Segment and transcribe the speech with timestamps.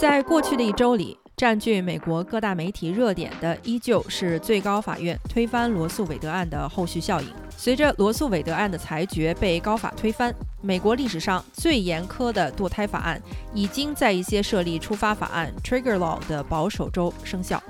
[0.00, 7.28] 在过去的一周里，占据美国各大媒体热点的依旧是最高法院推翻罗素韦德案的后续效应。
[7.54, 13.20] 随着罗素韦德案的裁决被高法推翻，美国历史上最严苛的堕胎法案
[13.52, 17.62] 已经在一些设立触发法案 （trigger law） 的保守州生效。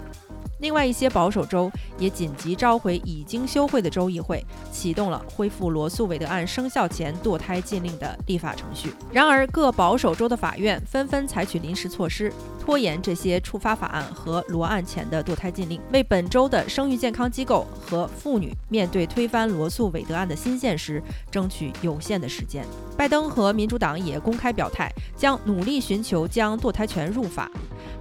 [0.60, 8.92] 另外一些保守州也紧急召回已经休会的州议会，启动了恢复罗素韦德案生效前堕胎禁令的立法程序。
[9.12, 22.64] 然而，各保守州的法院纷纷采取临时措施，拖延这些触发法案和罗案前的堕胎禁令，为本州的生育健康机构和妇女面对推翻罗素韦德案的新现实争取有限的时间。
[22.96, 27.50] 拜登和民主党也公开表态，将努力寻求将堕胎权入法。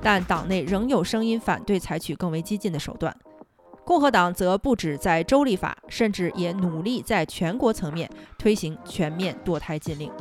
[0.01, 3.15] 但党内仍有声音反对采取更为激进的手段。
[3.85, 10.11] 共和党则不止在州立法，甚至也努力在全国层面推行全面堕胎禁令。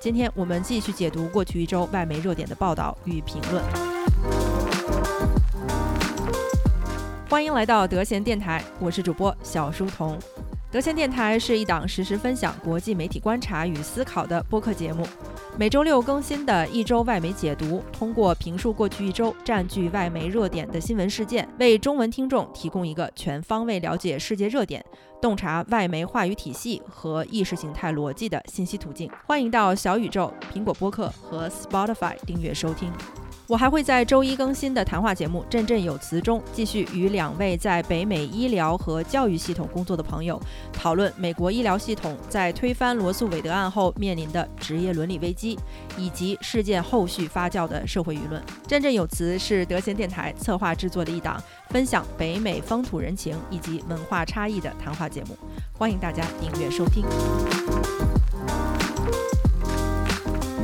[0.00, 3.64] 今天我们继续解读过去一周外媒热点的报道与评论。
[7.28, 10.16] 欢迎来到德贤电台，我是主播小书童。
[10.74, 15.06] 德贤电台是一档实时分享国际媒体观察与思考的播客节目。
[15.56, 24.84] 每周六更新的一周外媒解读，通过评述过去一周占据外媒热点的新闻事件，为中文听众提供一个全方位了解世界热点、
[25.22, 29.08] 洞察外媒话语体系和意识形态逻辑的信息途径。
[29.28, 32.90] 欢迎到小宇宙、苹果播客和 Spotify 订阅收听。
[33.46, 40.40] 我还会在周一更新的谈话节目《振振有词》中，继续与两位在北美医疗和教育系统工作的朋友
[40.72, 45.58] 讨论美国医疗系统在推翻罗素韦德案后面临的职业伦理危机，
[45.98, 48.40] 以及事件后续发酵的社会舆论。
[48.66, 55.36] 《振振有词》是德贤电台策划制作的一档分享北美风土人情以及文化差异的谈话节目，
[55.76, 57.04] 欢迎大家订阅收听。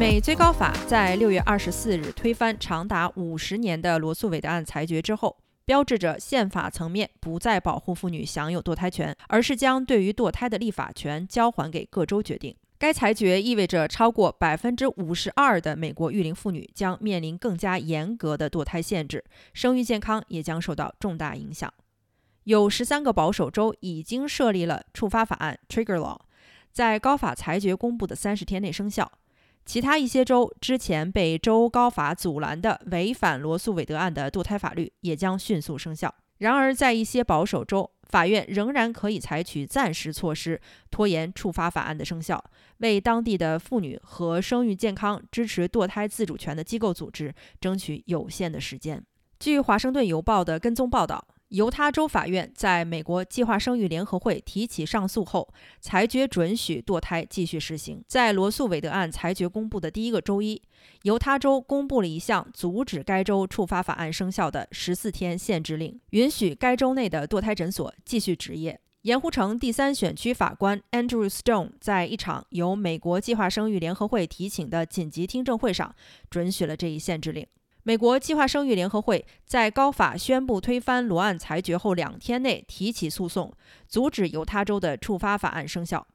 [0.00, 12.56] 美最高法在六月二十四日推翻长达五十年的罗素韦德案裁决之后，标志着宪法层面不再保护妇女享有堕胎权，而是将对于堕胎的立法权交还给各州决定。
[12.78, 19.22] 该裁决意味着超过百分之五十二的美国育龄妇女将面临更加严格的堕胎限制，
[19.52, 21.70] 生育健康也将受到重大影响。
[22.44, 26.18] 有十三个保守州已经设立了触发法案 （trigger law），
[26.72, 29.12] 在高法裁决公布的三十天内生效。
[29.64, 36.12] 其他一些州之前被州高法阻拦的违反罗素韦德案的堕胎法律也将迅速生效。
[36.38, 40.60] 然而，在一些保守州，法院仍然可以采取暂时措施，
[40.90, 42.42] 拖延触发法案的生效，
[42.78, 49.04] 为当地的妇女和生育健康、支持堕胎自主权的机构组织争取有限的时间。
[49.38, 51.26] 据《华盛顿邮报》的跟踪报道。
[51.50, 58.04] 犹他州法院在美国计划生育联合会提起上诉后，裁决准许堕胎继续实行。
[58.06, 60.62] 在罗素韦德案裁决公布的第一个周一，
[61.02, 68.78] 犹他州公布了一项阻止该州触发法案生效的十四天限制令，允许该州内的堕胎诊所继续执业。
[69.02, 75.92] 盐湖城第三选区法官 Andrew Stone 在一场由美国计划生育联合会提请的紧急听证会上，
[76.30, 77.44] 准许了这一限制令。
[77.82, 83.52] 美国计划生育联合会在高法宣布推翻罗案裁决后两天内提起诉讼，
[83.88, 86.06] 阻止犹他州的触发法案生效。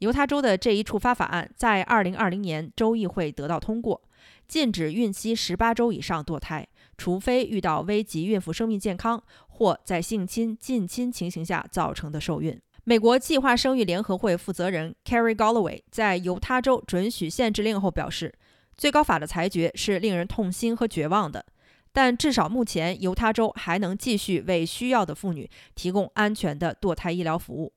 [0.00, 4.02] 犹他州的这一触发法案在2020年州议会得到通过，
[4.46, 6.66] 禁止孕期18周以上堕胎，
[6.98, 12.60] 除非遇到危及孕妇生命健康或在性侵、近亲情形下造成的受孕。
[12.84, 18.34] 美国计划生育联合会负责人 Carrie Galloway 在犹他州准许限制令后表示。
[18.80, 21.44] 最高法的裁决是令人痛心和绝望的，
[21.92, 27.74] 但至少目前犹他州还能继续为需要的妇女提供安全的堕胎医疗服务。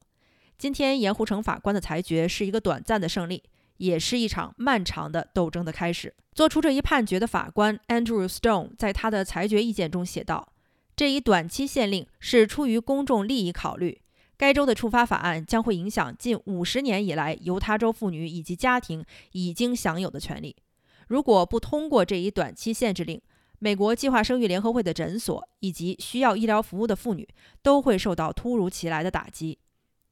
[0.57, 3.43] 今天盐湖城法官的裁决是一个短暂的胜利，
[3.75, 6.15] 也是一场漫长的斗争的开始。
[6.33, 10.53] 做出这一判决的法官 Andrew Stone 在他的裁决意见中写道
[10.95, 13.99] ：“这一短期限令是出于公众利益考虑。
[14.37, 19.03] 该州的触发法案将会影响近五十年以来犹他州妇女以及家庭
[19.33, 20.55] 已经享有的权利。”
[21.13, 23.21] 如果不通过这一短期限制令，
[23.59, 27.29] 美国计划生育联合会的诊所以及需要医疗服务的妇女
[27.61, 29.59] 都会受到突如其来的打击。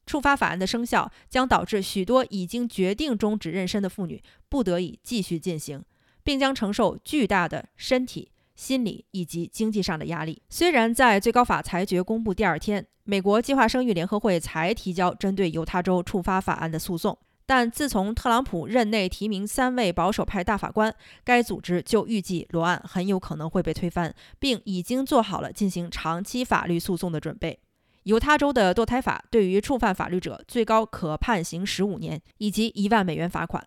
[0.06, 5.84] 触发法案的生效将导致许多已经决定终止妊娠的妇女不得已继续进行，
[6.22, 10.40] 并将承受巨大的身体、心理以及经济上的压力。
[10.50, 17.18] 虽然在最高法裁决公布第二天，美国计划生育联合会才提交针对犹他州触发法案的诉讼。
[17.46, 20.94] 但自从特朗普任内提名三位保守派大法官，
[21.24, 27.60] 该组织就预计罗案很有可能会被推翻，并已经做好了进行长期法律诉讼的准备。
[28.04, 33.64] 犹他州的堕胎法对于触犯法律者最高可判刑十五年以及一万美元罚款。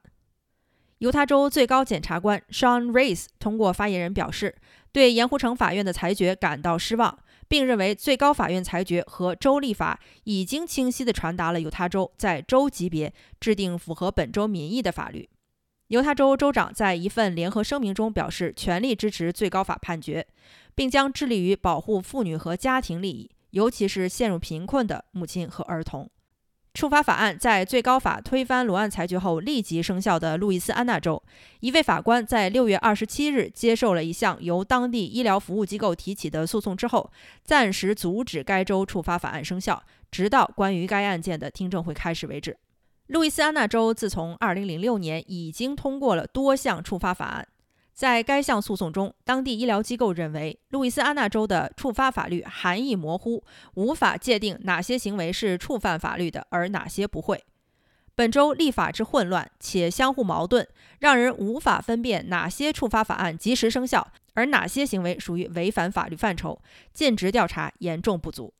[0.98, 4.56] 犹他州最高检察官 Sean Rice 通过发言人表示，
[4.90, 7.18] 对盐湖城法院的裁决感到失望，
[7.54, 15.28] 并认为最高法院裁决和州立法已经清晰地传达了犹他州在州级别制定符合本州民意的法律。
[15.86, 20.26] 犹他州州长在一份联合声明中表示，全力支持最高法判决，
[20.74, 26.10] 并将致力于保护妇女和家庭利益，尤其是陷入贫困的母亲和儿童。
[26.74, 31.22] 触发法案在最高法推翻罗案裁决后立即生效的路易斯安那州，
[31.60, 37.08] 一位法官在六月二十七日接受了一项由当地医疗服务机构提起的诉讼之后，
[37.44, 39.80] 暂时阻止该州触发法案生效，
[40.10, 42.56] 直到关于该案件的听证会开始为止。
[43.06, 47.46] 路易斯安那州自从二零零六年已经通过了多项触发法案。
[47.94, 53.44] 在该项诉讼中，当地医疗机构认为路易斯安那州的触发法律含义模糊，
[53.74, 57.44] 无法界定哪些行为是触犯法律的，而哪些不会。
[58.16, 60.66] 本州立法之混乱且相互矛盾，
[60.98, 66.60] 让人无法分辨哪些触发法案及时生效，而哪些行为属于违反法律范畴，
[66.92, 68.52] 尽职调查严重不足。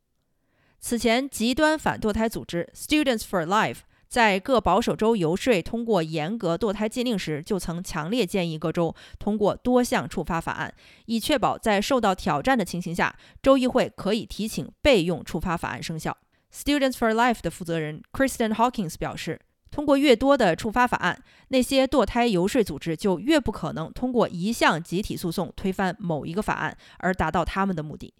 [0.78, 3.78] 此前，极端反堕胎组织 Students for Life。
[4.14, 10.72] 在各保守州游说通过严格堕胎禁令时，就曾强烈建议各州通过多项触发法案，
[11.06, 13.12] 以确保在受到挑战的情形下，
[13.42, 16.16] 州议会可以提请备用触发法案生效。
[16.52, 19.40] Students for Life 的负责人 Kristen Hawkins 表示，
[19.72, 28.14] 通过越多的触发法案，那些堕胎游说组织就越不可能通过一项集体诉讼推翻某一个法案而达到他们的目的。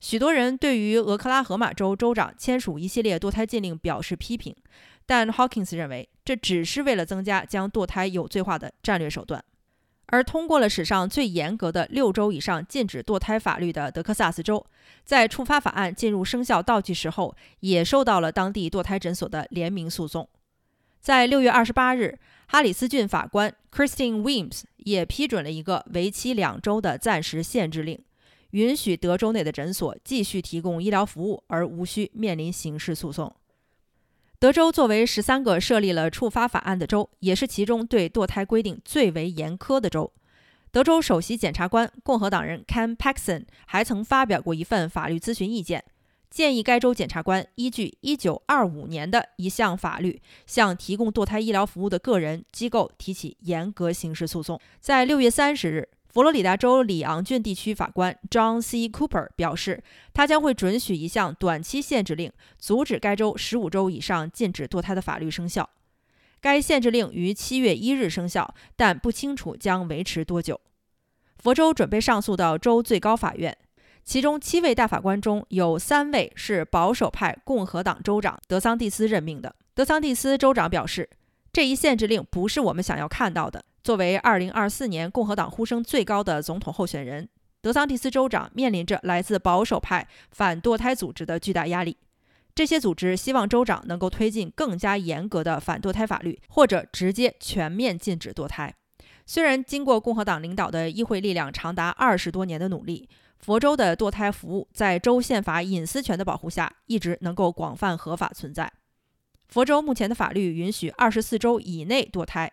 [0.00, 4.56] 许多人对于俄克拉荷马州州长签署一系列堕胎禁令表示批评。
[5.06, 9.44] 但 Hawkins 认为，这只是为了增加将堕胎有罪化的战略手段。
[10.06, 14.64] 而通过了史上最严格的六周以上禁止堕胎法律的德克萨斯州，
[15.04, 20.28] 在触发法案进入生效倒计时后，也受到了当地堕胎诊所的联名诉讼。
[21.00, 27.98] 在六月二十八日，哈里斯郡法官 Christine Weems 也批准了一个为期两周的暂时限制令，
[28.50, 33.34] 允许德州内的诊所继续提供医疗服务，而无需面临刑事诉讼。
[34.38, 40.10] 德州作为十三个设立了触发法案的州，也是其中对堕胎规定最为严苛的州。
[40.72, 45.84] 德州首席检察官共和党人 Ken Paxton 还曾发表过一份法律咨询意见，
[46.30, 54.58] 建议该州检察官依据1925年的一项法律，向提供堕胎医疗服务的个人机构提起严格刑事诉讼。
[54.80, 55.88] 在6月30日。
[56.12, 58.88] 佛罗里达州里昂郡地区法官 John C.
[58.88, 65.70] Cooper 表示，他将会准许一项短期限制令，阻止该州十五周以上禁止堕胎的法律生效。
[66.40, 70.60] 该限制令于七月一日生效，但不清楚将维持多久。
[71.38, 73.56] 佛州准备上诉到州最高法院，
[74.02, 79.54] 其中七位大法官中有三位是保守派共和党州长德桑蒂斯任命的。
[79.74, 81.08] 德桑蒂斯州长表示，
[81.52, 83.64] 这一限制令不是我们想要看到的。
[83.82, 87.28] 作为2024年共和党呼声最高的总统候选人，
[87.62, 91.96] 德桑蒂斯州长面临着来自保守派反堕胎组织的巨大压力。
[92.54, 98.74] 这些组织希望州长能够推进更加严格的反堕胎法律，或者直接全面禁止堕胎。
[99.24, 108.70] 虽然经过共和党领导的议会力量长达二十多年的努力，佛州的堕胎服务在州宪法隐私权的保护下一直能够广泛合法存在。
[109.48, 112.52] 佛州目前的法律允许二十四周以内堕胎。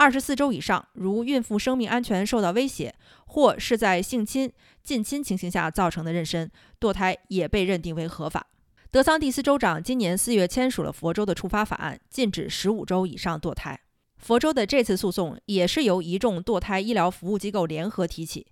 [0.00, 2.94] 二十四周以上，如孕妇生命安全受到威胁，
[3.26, 4.50] 或是在性侵、
[4.82, 6.48] 近亲情形下造成的妊娠，
[6.80, 8.46] 堕胎也被认定为合法。
[8.90, 13.78] 德桑蒂斯州长今年四月签署了佛州的触发法案，禁止十五周以上堕胎。
[14.16, 18.46] 佛州的这次诉讼也是由一众堕胎医疗服务机构联合提起，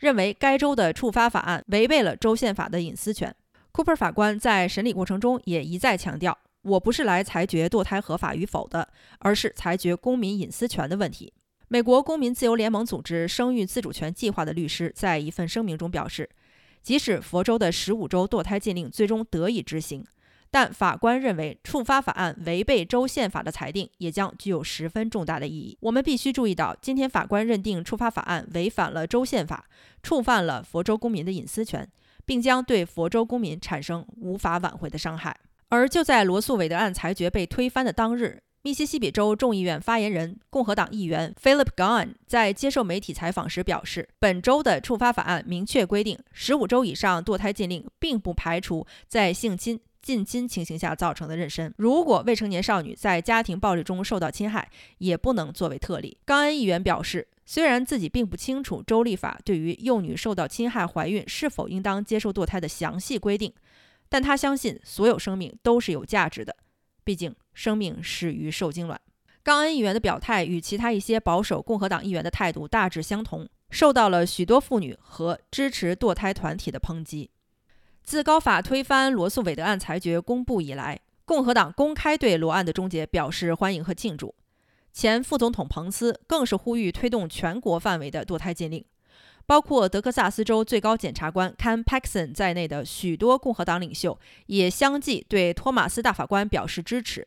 [0.00, 3.32] 认为该州的触发法案违背了州宪法的隐私权。
[3.72, 6.36] Cooper 法官在审理过程中也一再强调。
[6.62, 8.88] 我不是来裁决堕胎合法与否的，
[9.20, 11.32] 而是裁决公民隐私权的问题。
[11.68, 16.28] 美国公民自由联盟组织生育自主权计划的律师在一份声明中表示，
[16.82, 20.02] 即使佛州的十五周堕胎禁令最终得以执行，
[20.50, 25.76] 但法官认为触发法案违背州宪法的裁定也将具有十分重大的意义。
[25.80, 29.66] 我们必须注意到，今天法官认定触发法案违反了州宪法，
[30.02, 31.86] 触犯了佛州公民的隐私权，
[32.24, 35.36] 并将对佛州公民产生无法挽回的伤害。
[35.70, 51.70] 而就在罗素韦德案裁决被推翻的当日，密西西比州众议院发言人共和党议员 Philip Gunn 在接受媒体采访时表示，本州的触发法案明确规定，十五周以上堕胎禁令并不排除在性侵、近亲情形下造成的妊娠。
[51.76, 56.16] 如果未成年少女在家庭暴力中受到侵害，也不能作为特例。
[56.24, 63.52] 冈恩议员表示，虽然自己并不清楚州立法对于幼女受到侵害怀孕是否应当接受堕胎的详细规定。
[64.08, 66.56] 但他相信所有生命都是有价值的，
[67.04, 69.00] 毕竟生命始于受精卵。
[69.42, 77.30] 冈恩议员的表态与其他一些保守共和党议员的态度大致相同，受到了许多妇女和支持堕胎团体的抨击。
[78.02, 84.34] 自高法推翻罗素韦德案裁决公布以来，共和党公开对罗案的终结表示欢迎和庆祝。
[84.92, 88.84] 前副总统彭斯更是呼吁推动全国范围的堕胎禁令。
[89.48, 97.26] 包括德克萨斯州最高检察官 Ken Paxton 在内的许多共和党领袖也相继对托马斯大法官表示支持，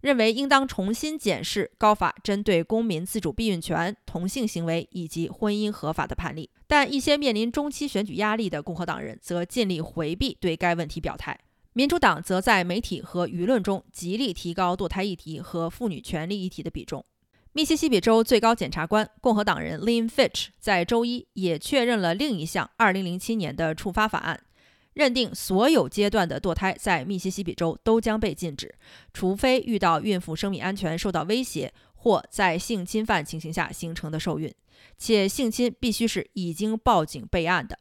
[0.00, 6.50] 认为应当重新检视高法针对公民自主避孕权、同性行为以及婚姻合法的判例。
[6.66, 11.38] 但一些面临中期选举压力的共和党人则尽力回避对该问题表态。
[11.74, 17.04] 民主党则在媒体和舆论中极力提高堕胎议题和妇女权利议题的比重。
[17.52, 24.40] 密西西比州最高检察官共和党人 Lynn Fitch 在周一也确认了另一项2007年的触发法案，
[24.92, 28.72] 认定所有阶段的堕胎在密西西比州都将被禁止，
[29.12, 34.54] 除非遇到孕妇生命安全受到威胁或在性侵犯情形下形成的受孕，
[34.96, 37.76] 且性侵必须是已经报警备案的。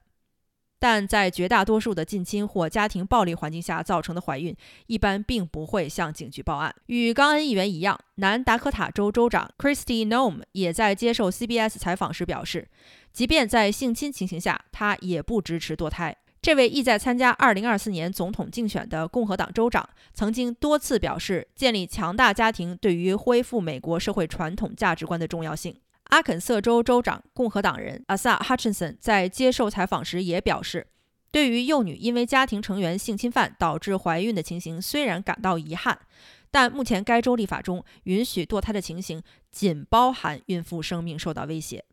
[0.80, 4.56] 但在绝大多数的近亲或家庭暴力环境下造成的怀孕，
[4.88, 6.74] 一般并不会向警局报案。
[6.86, 12.68] 与冈恩议员一样，南达科塔州州长 Christy Noem 也在接受 CBS 采访时表示，
[13.12, 16.16] 即便在性侵情形下，他也不支持堕胎。
[16.42, 25.76] 这位意在参加2024年总统竞选的共和党州长，曾经多次表示建立强大家庭对于恢复美国社会传统价值观的重要性。
[26.10, 30.88] 阿肯色州州长共和党人阿萨·哈钦森在接受采访时也表示，
[31.32, 36.00] 对于幼女因为家庭成员性侵犯导致怀孕的情形，虽然感到遗憾，
[36.50, 41.86] 但目前该州立法中允许堕胎的情形仅包含孕妇生命受到威胁。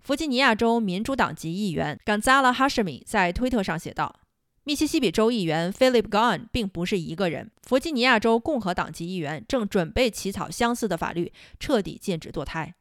[0.00, 4.16] 弗吉尼亚州民主党籍议员 Gonzalo Hashmi 在推特上写道
[4.64, 7.52] ：“密西西比州议员 Philip gun 并不是一个人。
[7.62, 12.74] 弗吉尼亚州共和党籍议员正准备起草相似的法律，彻底禁止堕胎。”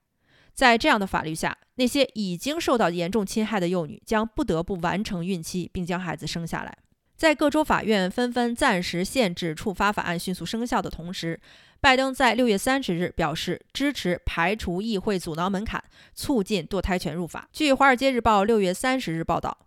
[0.59, 6.77] 在这样的法律下，那些已经受到严重侵害的幼女将不得不完成孕期并将孩子生下来。
[7.15, 11.39] 在各州法院纷纷暂时限制触发法案迅速生效的同时，
[11.79, 15.81] 拜登在六月三十日表示支持排除议会阻挠门槛，
[16.13, 17.47] 促进堕胎权入法。
[17.53, 19.57] 据《华尔街日报》六月三十日报道，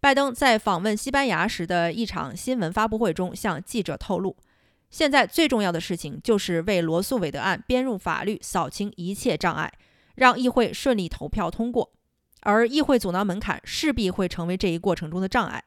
[0.00, 4.36] 拜登在访问西班牙时的一场新闻发布会中向记者透露，
[4.90, 9.72] 现在最重要的事情就是为罗素韦德案编入法律扫清一切障碍。
[10.20, 11.92] 让议会顺利投票通过，
[12.42, 15.64] 而议会阻挠门槛势必会成为这一过程中的障碍。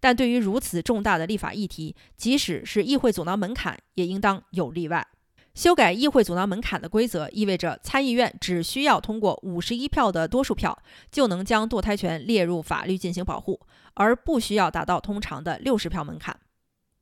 [0.00, 5.06] 但对于如此重大的立法议题，即使是议会阻挠门槛，也应当有例外。
[5.52, 13.60] 修改议会阻挠门槛的规则意味着参议院只需要通过五十一票的多数票，就能将堕胎权列入法律进行保护，
[13.92, 16.34] 而不需要达到通常的六十票门槛。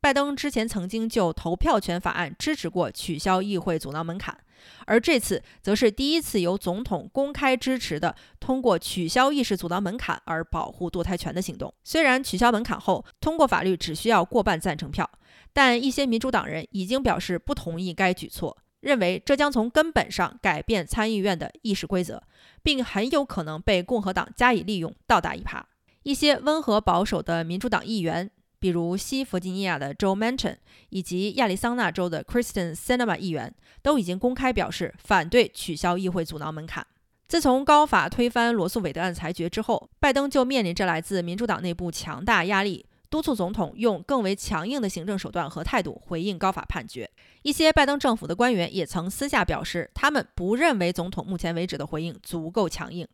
[0.01, 4.37] 拜登之前曾经就投票权法案支持过取消议会阻挠门槛。
[4.85, 11.73] 而这次则是第一次由总统公开支持的通过取消议事阻挠门槛而保护堕胎权的行动。
[11.83, 15.09] 虽然取消门槛后通过法律只需要过半赞成票，
[15.53, 22.21] 但一些民主党人已经表示不同意该举措，认为这将从根本上改变参议院的议事规则，
[22.61, 25.61] 并很有可能被共和党加以利用，倒打一耙。
[26.03, 28.31] 一些温和保守的民主党议员。
[28.59, 30.57] 比如西弗吉尼亚的 Joe Manchin
[30.89, 36.85] 以及亚利桑那州的 Kristen Sinema 议员都已经公开表示反对取消议会阻挠门槛。
[37.27, 47.09] 自从高法推翻罗素韦德案裁决之后，拜登就面临着来自民主党内部强大压力，督促总统用更为强硬的行政手段和态度回应高法判决。
[47.43, 53.07] 一些拜登政府的官员也曾私下表示，他们不认为总统目前为止的回应足够强硬。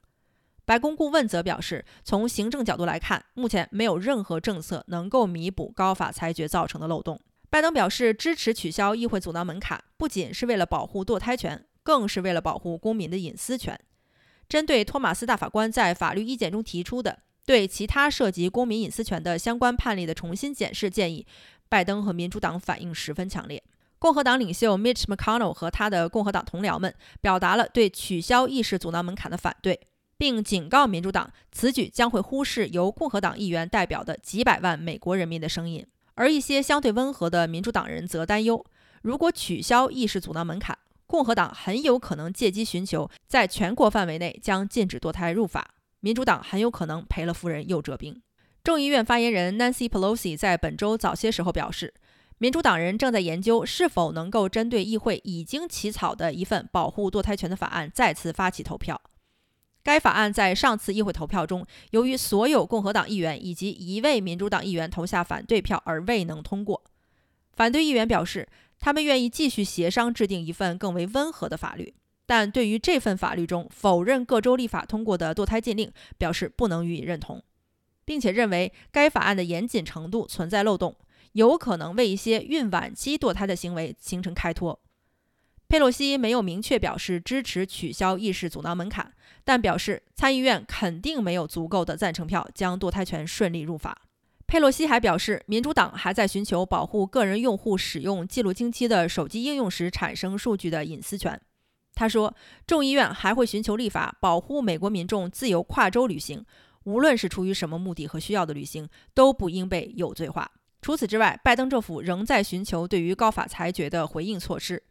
[0.65, 7.19] 白宫顾问则表示，从行政角度来看，目前没有任何政策能够弥补高法裁决造成的漏洞。
[7.51, 13.79] 拜登表示支持取消议会阻挠门槛，不仅是为了保护堕胎权，更是为了保护公民的隐私权。
[14.49, 21.25] 针对托马斯大法官在法律意见中提出的对其他涉及公民隐私权的相关判例的重新检视建议，
[21.69, 23.63] 拜登和民主党反应十分强烈。
[23.99, 29.79] 共和党领袖 Mitch McConnell 和他的共和党同僚们表达了对取消议事阻挠门槛的反对。
[30.17, 35.85] 并警告民主党，此举将会忽视由共和党议员代表的几百万美国人民的声音。
[36.15, 38.65] 而一些相对温和的民主党人则担忧，
[39.01, 48.21] 如果取消议事阻挠门槛，共和党很有可能借机寻求在全国范围内将禁止堕胎入法，民主党很有可能赔了夫人又折兵。
[48.63, 51.93] 众议院发言人 Nancy Pelosi 在本周早些时候表示，
[52.37, 58.99] 民主党人正在研究是否能够针对议会已经起草的一份保护堕胎权的法案再次发起投票。
[59.85, 66.83] 该法案在上次议会投票中，由于所有共和党议员以及一位民主党议员投下反对票而未能通过。
[67.53, 68.49] 反对议员表示，
[68.79, 71.93] 他们愿意继续协商制定一份更为温和的法律。
[72.25, 77.43] 但对于这份法律中否认各州立法通过的堕胎禁令，表示不能予以认同，
[78.03, 80.95] 并且认为该法案的严谨程度存在漏洞，
[81.33, 84.79] 有可能为一些孕晚期堕胎的行为形成开脱。
[85.75, 89.11] 佩洛西没有明确表示支持取消意识阻挠门槛，
[89.43, 94.03] 但表示参议院肯定没有足够的赞成票将堕胎权顺利入法。
[94.47, 101.37] 佩洛西还表示，民主党还在寻求保护个人用户使用记录经期的手机应用时产生数据的隐私权。
[101.93, 102.33] 他说，
[102.65, 106.45] 众议院还会寻求立法保护美国民众自由跨州旅行，
[106.85, 110.49] 无论是出于什么目的和需要的旅行，都不应被有罪化。
[110.81, 114.81] 除此之外，拜登政府仍在寻求对于高法裁决的回应措施。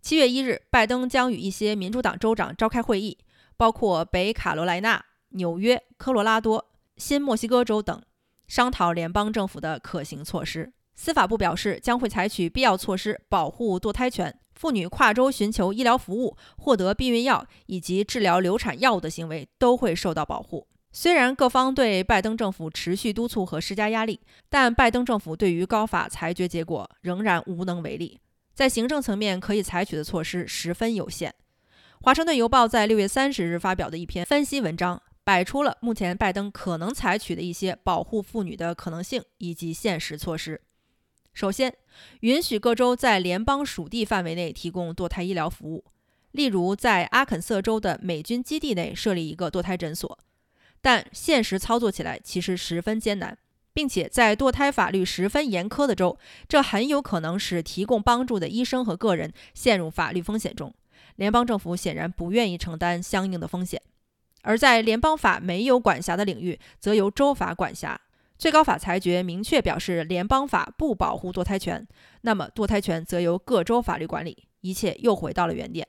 [0.00, 3.18] 七月一日，拜登将与一些民主党州长召开会议，
[3.56, 6.64] 包括北卡罗来纳、纽约、科罗拉多、
[6.96, 8.00] 新墨西哥州等，
[8.46, 10.72] 商讨联邦政府的可行措施。
[10.94, 14.34] 司法部表示，将会采取必要措施保护堕胎权。
[14.54, 20.66] 妇女跨州寻求医疗服务、获得避孕药以及治疗流产药物的行为都会受到保护。
[20.90, 28.18] 虽然各方对拜登政府持续督促和施加压力，但拜登政府对于高法裁决结果仍然无能为力。
[28.58, 31.32] 在行政层面可以采取的措施十分有限。
[32.00, 40.60] 华盛顿邮报在六月三十日发表的一篇分析文章，摆出了目前拜登可能采取的一些保护妇女的可能性以及现实措施。
[41.32, 41.72] 首先，
[42.22, 45.84] 允许各州在联邦属地范围内提供堕胎医疗服务，
[46.32, 50.18] 例如在阿肯色州的美军基地内设立一个堕胎诊所。
[50.80, 53.38] 但现实操作起来其实十分艰难。
[53.78, 56.18] 并且在堕胎法律十分严苛的州，
[56.48, 60.74] 这很有可能使提供帮助的医生和个人陷入法律风险中。
[61.14, 63.80] 联邦政府显然不愿意承担相应的风险。
[64.42, 68.00] 而在联邦法没有管辖的领域，则由州法管辖。
[68.36, 71.86] 最高法裁决明确表示，联邦法不保护堕胎权，
[72.22, 74.48] 那么堕胎权则由各州法律管理。
[74.62, 75.86] 一切又回到了原点。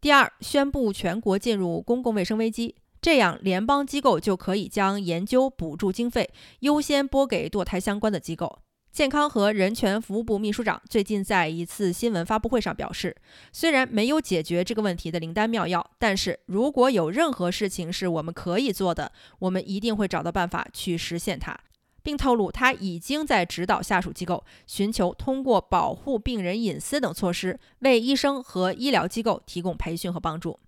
[0.00, 2.74] 第二，宣布全国进入公共卫生危机。
[3.00, 8.58] 这样，联邦机构就可以将研究补助经费优先拨给堕胎相关的机构。
[8.92, 13.16] 健康和人权服务部秘书长最近在一次新闻发布会上表示，
[13.52, 21.58] 虽然没有解决这个问题的灵丹妙药，但是如果有任何事情是我们可以做的，我们一定会找到办法去实现它，
[22.02, 30.58] 并透露他已经在指导下属机构寻求通过保护病人隐私等措施，为医生和医疗机构提供培训和帮助。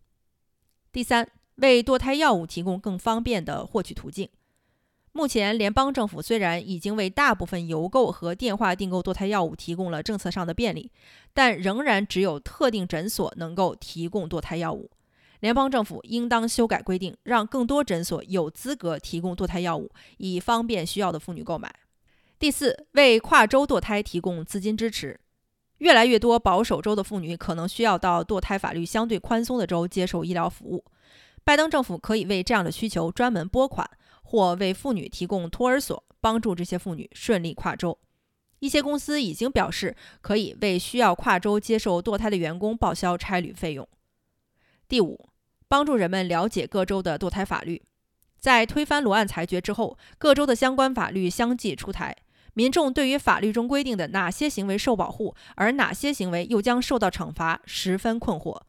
[0.92, 1.28] 第三。
[1.62, 4.28] 为堕胎药物提供更方便的获取途径。
[5.12, 10.90] 目前，联邦政府虽然已经为大部分邮购和电话订购堕胎药物提供了政策上的便利，
[11.32, 14.90] 但仍然只有特定诊所能够提供堕胎药物。
[15.40, 21.72] 联邦政府应当修改规定，让更多诊所有资格提供堕胎药物，以方便需要的妇女购买。
[22.38, 25.20] 第四，为跨州堕胎提供资金支持。
[25.78, 30.84] 越来越多保守州的妇女可能需要到堕胎法律相对宽松的州接受医疗服务。
[31.44, 33.88] 拜登政府可以为这样的需求专门拨款，
[34.22, 37.98] 或为妇女提供托儿所，帮助这些妇女顺利跨州。
[38.60, 43.88] 一些公司已经表示可以为需要跨州接受堕胎的员工报销差旅费用。
[44.86, 45.28] 第五，
[45.66, 47.82] 帮助人们了解各州的堕胎法律。
[48.38, 52.16] 在推翻罗案裁决之后，各州的相关法律相继出台，
[52.54, 58.60] 民众对于法律中规定的哪些行为受保护，而哪些行为又将受到惩罚，十分困惑。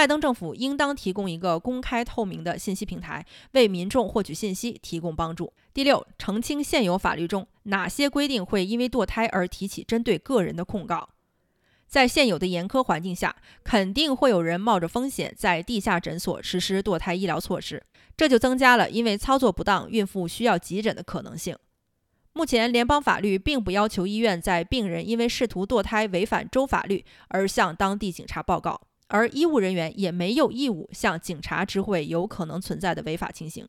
[0.00, 5.52] 拜登政府应当提供一个公开透明的信息平台，为民众获取信息提供帮助。
[5.74, 11.10] 第六，澄清现有法律中哪些规定会因为堕胎而提起针对个人的控告。
[11.86, 17.84] 在现有的严苛环境下，肯定会有人冒着风险在地下诊所实施堕胎医疗措施，
[18.16, 21.54] 这就增加了因为操作不当孕妇需要急诊的可能性。
[22.32, 28.80] 目前，联邦法律并不要求医院在病人因为试图堕胎违反州法律而向当地警察报告。
[29.10, 33.66] 而医务人员也没有义务向警察知会有可能存在的违法情形，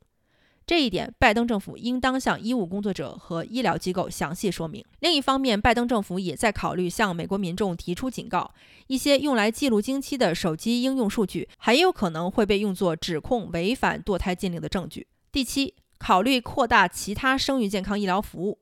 [0.67, 4.85] 这一点拜登政府应当向医务工作者和医疗机构详细说明。
[4.99, 8.53] 另一方面，拜登政府也在考虑向美国民众提出警告：
[8.85, 15.07] 一些用来记录经期的手机应用数据很有可能会被用作指控违反堕胎禁令的证据。
[15.31, 18.59] 第七，考虑扩大其他生育健康医疗服务，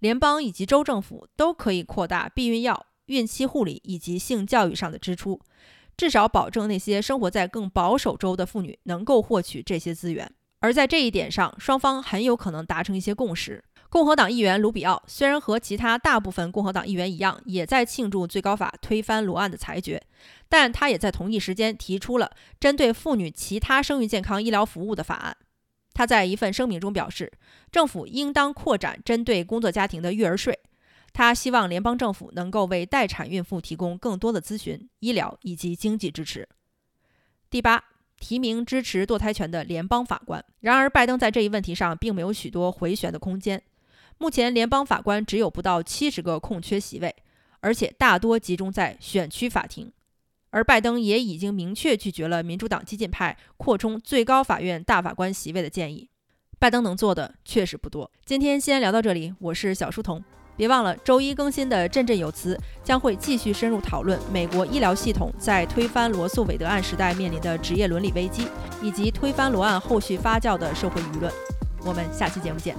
[0.00, 5.40] 联邦以及州政府都可以扩大避孕药、孕期护理以及性教育上的支出。
[5.98, 13.64] 至少保证那些生活在更保守州的妇女能够获取这些资源，而在这一点上，双方很有可能达成一些共识。
[13.90, 20.00] 共和党议员卢比奥虽然和其他大部分共和党议员一样，也在庆祝最高法推翻罗案的裁决，
[20.48, 22.30] 但他也在同一时间提出了
[22.60, 25.36] 针对妇女其他生育健康医疗服务的法案。
[25.94, 27.32] 他在一份声明中表示，
[27.72, 30.60] 政府应当扩展针对工作家庭的育儿税。
[31.18, 36.48] 他希望联邦政府能够为待产孕妇提供更多的咨询、医疗以及经济支持。
[37.50, 37.82] 第八，
[38.20, 40.44] 提名支持堕胎权的联邦法官。
[40.60, 43.60] 然而，拜登在这一问题上并没有许多回旋的空间。
[44.18, 47.12] 目前，联邦法官只有不到七十个空缺席位，
[47.58, 49.92] 而且大多集中在选区法庭。
[50.50, 56.08] 而拜登也已经明确拒绝了民主党激进派扩充最高法院大法官席位的建议。
[56.60, 58.08] 拜登能做的确实不多。
[58.24, 60.22] 今天先聊到这里，我是小书童。
[60.58, 68.48] 别忘了周一更新的《振振有词》将会继续深入讨论美国医疗系统在推翻罗素韦德案时代面临的职业伦理危机，
[68.82, 71.32] 以及推翻罗案后续发酵的社会舆论。
[71.84, 72.74] 我们下期节目见。